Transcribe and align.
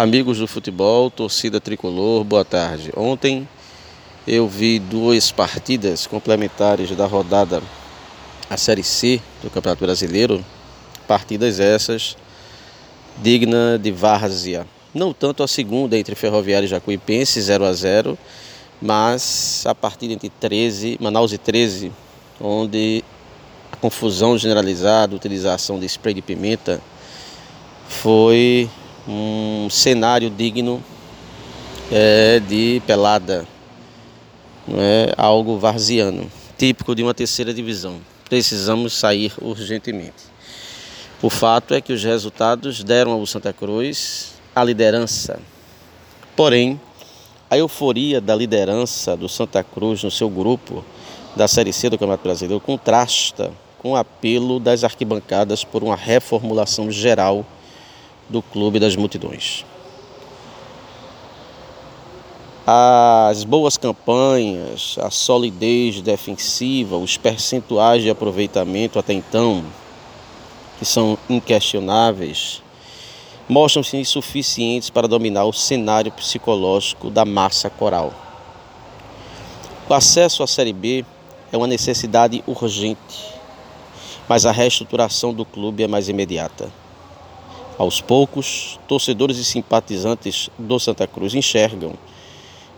Amigos 0.00 0.38
do 0.38 0.46
futebol, 0.46 1.10
torcida 1.10 1.60
tricolor, 1.60 2.24
boa 2.24 2.42
tarde. 2.42 2.90
Ontem 2.96 3.46
eu 4.26 4.48
vi 4.48 4.78
duas 4.78 5.30
partidas 5.30 6.06
complementares 6.06 6.90
da 6.96 7.04
rodada 7.04 7.62
a 8.48 8.56
Série 8.56 8.82
C 8.82 9.20
do 9.42 9.50
Campeonato 9.50 9.84
Brasileiro. 9.84 10.42
Partidas 11.06 11.60
essas 11.60 12.16
digna 13.18 13.78
de 13.78 13.92
várzea. 13.92 14.66
Não 14.94 15.12
tanto 15.12 15.42
a 15.42 15.46
segunda 15.46 15.98
entre 15.98 16.14
Ferroviário 16.14 16.64
e 16.64 16.70
Jacuipense, 16.70 17.38
0 17.38 17.66
a 17.66 17.72
0 17.74 18.18
mas 18.80 19.64
a 19.66 19.74
partida 19.74 20.14
entre 20.14 20.30
13, 20.30 20.96
Manaus 20.98 21.30
e 21.30 21.36
13, 21.36 21.92
onde 22.40 23.04
a 23.70 23.76
confusão 23.76 24.38
generalizada, 24.38 25.14
a 25.14 25.16
utilização 25.16 25.78
de 25.78 25.84
spray 25.84 26.14
de 26.14 26.22
pimenta 26.22 26.80
foi 27.86 28.66
um 29.08 29.68
cenário 29.70 30.30
digno 30.30 30.82
é, 31.90 32.40
de 32.40 32.82
pelada, 32.86 33.46
é 34.68 35.14
algo 35.16 35.58
varziano, 35.58 36.30
típico 36.56 36.94
de 36.94 37.02
uma 37.02 37.14
terceira 37.14 37.52
divisão. 37.52 38.00
Precisamos 38.28 38.92
sair 38.92 39.32
urgentemente. 39.40 40.30
O 41.22 41.28
fato 41.28 41.74
é 41.74 41.80
que 41.80 41.92
os 41.92 42.02
resultados 42.02 42.82
deram 42.82 43.12
ao 43.12 43.26
Santa 43.26 43.52
Cruz 43.52 44.34
a 44.54 44.64
liderança. 44.64 45.40
Porém, 46.36 46.80
a 47.50 47.58
euforia 47.58 48.20
da 48.20 48.34
liderança 48.34 49.16
do 49.16 49.28
Santa 49.28 49.62
Cruz 49.62 50.02
no 50.04 50.10
seu 50.10 50.30
grupo 50.30 50.84
da 51.34 51.48
Série 51.48 51.72
C 51.72 51.90
do 51.90 51.98
Campeonato 51.98 52.22
Brasileiro 52.22 52.60
contrasta 52.60 53.52
com 53.78 53.92
o 53.92 53.96
apelo 53.96 54.60
das 54.60 54.84
arquibancadas 54.84 55.64
por 55.64 55.82
uma 55.82 55.96
reformulação 55.96 56.90
geral 56.90 57.44
do 58.30 58.40
Clube 58.40 58.78
das 58.78 58.96
Multidões. 58.96 59.64
As 62.66 63.42
boas 63.42 63.76
campanhas, 63.76 64.96
a 65.00 65.10
solidez 65.10 66.00
defensiva, 66.00 66.96
os 66.96 67.16
percentuais 67.16 68.02
de 68.02 68.08
aproveitamento 68.10 68.98
até 68.98 69.12
então, 69.12 69.64
que 70.78 70.84
são 70.84 71.18
inquestionáveis, 71.28 72.62
mostram-se 73.48 73.96
insuficientes 73.96 74.88
para 74.88 75.08
dominar 75.08 75.44
o 75.44 75.52
cenário 75.52 76.12
psicológico 76.12 77.10
da 77.10 77.24
massa 77.24 77.68
coral. 77.68 78.14
O 79.88 79.92
acesso 79.92 80.44
à 80.44 80.46
Série 80.46 80.72
B 80.72 81.04
é 81.50 81.56
uma 81.56 81.66
necessidade 81.66 82.44
urgente, 82.46 83.34
mas 84.28 84.46
a 84.46 84.52
reestruturação 84.52 85.34
do 85.34 85.44
clube 85.44 85.82
é 85.82 85.88
mais 85.88 86.08
imediata. 86.08 86.70
Aos 87.80 87.98
poucos, 87.98 88.78
torcedores 88.86 89.38
e 89.38 89.44
simpatizantes 89.44 90.50
do 90.58 90.78
Santa 90.78 91.06
Cruz 91.06 91.34
enxergam 91.34 91.94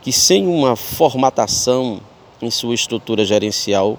que 0.01 0.13
sem 0.13 0.47
uma 0.47 0.77
formatação 0.77 2.01
em 2.41 2.53
sua 2.53 2.73
estrutura 2.73 3.25
gerencial, 3.25 3.99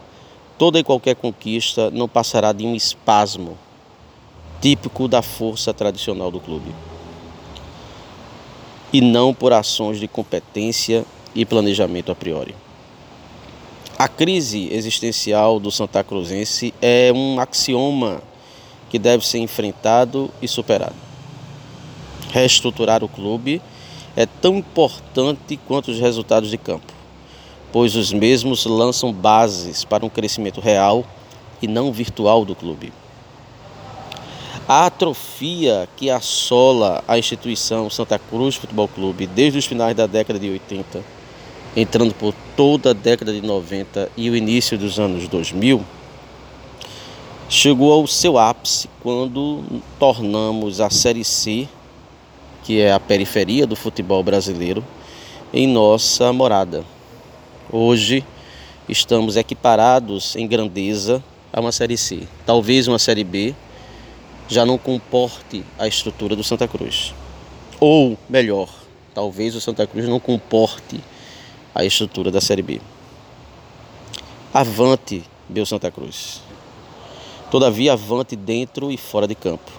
toda 0.58 0.80
e 0.80 0.84
qualquer 0.84 1.18
conquista 1.18 1.92
não 1.92 2.08
passará 2.08 2.54
de 2.54 2.66
um 2.66 2.74
espasmo 2.74 3.58
típico 4.62 5.10
da 5.10 5.22
força 5.22 5.74
tradicional 5.74 6.32
do 6.32 6.40
clube. 6.40 6.74
E 8.94 9.02
não 9.02 9.34
por 9.34 9.52
ações 9.52 10.00
de 10.00 10.08
competência 10.08 11.04
e 11.36 11.46
planejamento 11.46 12.14
a 12.14 12.16
priori. 12.16 12.56
A 14.00 14.08
crise 14.08 14.70
existencial 14.72 15.60
do 15.60 15.70
Santa 15.70 16.02
Cruzense 16.02 16.74
é 16.82 17.12
um 17.14 17.42
axioma 17.42 18.24
que 18.94 19.00
deve 19.00 19.26
ser 19.26 19.40
enfrentado 19.40 20.30
e 20.40 20.48
superado. 20.48 20.94
Reestruturar 22.32 23.04
o 23.04 23.10
clube 23.10 23.60
é 24.16 24.28
tão 24.28 24.58
importante 24.58 25.60
quanto 25.68 25.90
os 25.90 26.00
resultados 26.00 26.52
de 26.52 26.60
campo, 26.60 26.94
pois 27.72 27.96
os 27.96 28.14
mesmos 28.14 28.68
lançam 28.68 29.12
bases 29.12 29.84
para 29.84 30.06
um 30.06 30.10
crescimento 30.10 30.62
real 30.62 31.04
e 31.60 31.68
não 31.68 31.92
virtual 31.92 32.46
do 32.46 32.54
clube. 32.54 32.94
A 34.68 34.86
atrofia 34.86 35.90
que 35.98 36.12
assola 36.12 37.04
a 37.08 37.18
instituição 37.18 37.90
Santa 37.90 38.20
Cruz 38.20 38.54
Futebol 38.54 38.88
Clube 38.88 39.26
desde 39.26 39.58
os 39.58 39.66
finais 39.66 39.96
da 39.96 40.06
década 40.06 40.38
de 40.38 40.52
80, 40.52 41.04
entrando 41.76 42.14
por 42.14 42.32
toda 42.56 42.92
a 42.92 42.94
década 42.94 43.34
de 43.34 43.42
90 43.42 44.12
e 44.16 44.30
o 44.30 44.36
início 44.36 44.78
dos 44.78 45.00
anos 45.00 45.28
2000, 45.28 45.84
chegou 47.54 47.94
ao 47.94 48.08
seu 48.08 48.40
ápice 48.40 48.90
quando 49.04 49.64
tornamos 50.00 50.82
a 50.82 50.90
Série 50.90 51.24
C, 51.24 51.70
que 52.64 52.82
é 52.82 52.92
a 52.92 53.00
periferia 53.00 53.68
do 53.68 53.76
futebol 53.76 54.24
brasileiro, 54.24 54.84
em 55.54 55.68
nossa 55.68 56.34
morada. 56.34 56.84
Hoje 57.72 58.26
estamos 58.90 59.38
equiparados 59.38 60.36
em 60.36 60.48
grandeza 60.48 61.24
a 61.54 61.62
uma 61.62 61.72
Série 61.72 61.96
C. 61.96 62.28
Talvez 62.44 62.88
uma 62.88 62.98
Série 62.98 63.24
B 63.24 63.54
já 64.50 64.66
não 64.66 64.80
comporte 64.80 65.64
a 65.78 65.88
estrutura 65.88 66.36
do 66.36 66.44
Santa 66.44 66.68
Cruz. 66.68 67.14
Ou, 67.80 68.18
melhor, 68.28 68.68
talvez 69.14 69.54
o 69.56 69.62
Santa 69.62 69.86
Cruz 69.86 70.08
não 70.08 70.20
comporte 70.20 71.00
a 71.76 71.86
estrutura 71.86 72.32
da 72.32 72.42
Série 72.42 72.64
B. 72.64 72.82
Avante, 74.52 75.24
meu 75.48 75.68
Santa 75.68 75.92
Cruz. 75.92 76.42
Todavia, 77.54 77.94
avante 77.94 78.36
dentro 78.36 78.92
e 78.92 78.98
fora 78.98 79.28
de 79.28 79.36
campo. 79.36 79.72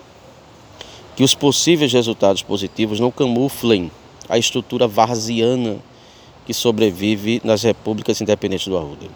Que 1.17 1.25
os 1.25 1.35
possíveis 1.35 1.93
resultados 1.93 2.41
positivos 2.41 3.01
não 3.01 3.11
camuflem 3.11 3.91
a 4.29 4.39
estrutura 4.39 4.87
varziana 4.87 5.79
que 6.47 6.55
sobrevive 6.55 7.41
nas 7.43 7.65
repúblicas 7.65 8.21
independentes 8.21 8.69
do 8.69 8.79
Arruda. 8.79 9.09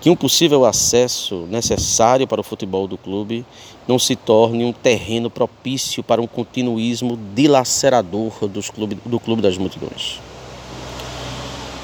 Que 0.00 0.08
um 0.08 0.16
possível 0.16 0.64
acesso 0.64 1.46
necessário 1.50 2.26
para 2.26 2.40
o 2.40 2.44
futebol 2.44 2.88
do 2.88 2.96
clube 2.96 3.44
não 3.86 3.98
se 3.98 4.16
torne 4.16 4.64
um 4.64 4.72
terreno 4.72 5.28
propício 5.28 6.02
para 6.02 6.22
um 6.22 6.26
continuismo 6.26 7.14
dilacerador 7.34 8.48
dos 8.48 8.70
clube, 8.70 8.96
do 9.04 9.20
Clube 9.20 9.42
das 9.42 9.58
Multidões. 9.58 10.18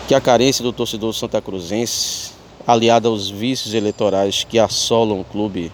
Que 0.09 0.15
a 0.15 0.23
carência 0.23 0.63
do 0.63 0.73
torcedor 0.73 1.13
santa 1.13 1.39
cruzense 1.43 2.40
aliada 2.67 3.09
aos 3.09 3.29
vícios 3.29 3.75
eleitorais 3.75 4.45
que 4.45 4.59
assolam 4.59 5.21
o 5.21 5.25
clube, 5.25 5.73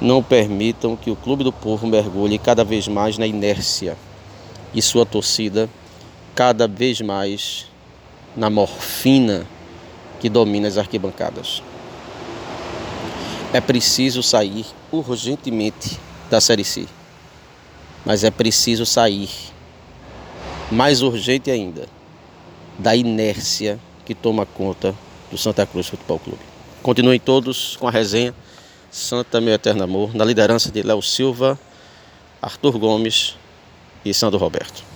não 0.00 0.22
permitam 0.22 0.96
que 0.96 1.10
o 1.10 1.16
Clube 1.16 1.44
do 1.44 1.52
Povo 1.52 1.86
mergulhe 1.86 2.38
cada 2.38 2.64
vez 2.64 2.88
mais 2.88 3.18
na 3.18 3.26
inércia 3.26 3.96
e 4.74 4.82
sua 4.82 5.06
torcida 5.06 5.68
cada 6.34 6.66
vez 6.66 7.00
mais 7.00 7.66
na 8.36 8.48
morfina 8.48 9.46
que 10.18 10.28
domina 10.28 10.66
as 10.66 10.78
arquibancadas. 10.78 11.62
É 13.52 13.60
preciso 13.60 14.22
sair 14.22 14.64
urgentemente 14.90 15.98
da 16.30 16.40
Série 16.40 16.64
C, 16.64 16.86
mas 18.04 18.24
é 18.24 18.30
preciso 18.30 18.86
sair, 18.86 19.28
mais 20.70 21.02
urgente 21.02 21.50
ainda, 21.50 21.86
da 22.78 22.96
inércia 22.96 23.78
que 24.06 24.14
toma 24.14 24.46
conta 24.46 24.94
do 25.32 25.38
Santa 25.38 25.66
Cruz 25.66 25.88
Futebol 25.88 26.18
Clube. 26.18 26.38
Continuem 26.82 27.18
todos 27.18 27.76
com 27.76 27.88
a 27.88 27.90
resenha 27.90 28.34
Santa 28.90 29.40
Meu 29.40 29.54
Eterno 29.54 29.82
Amor, 29.82 30.14
na 30.14 30.26
liderança 30.26 30.70
de 30.70 30.82
Léo 30.82 31.00
Silva, 31.00 31.58
Arthur 32.42 32.78
Gomes 32.78 33.34
e 34.04 34.12
Sandro 34.12 34.38
Roberto. 34.38 34.91